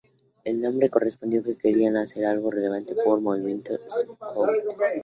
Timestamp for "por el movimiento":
2.95-3.75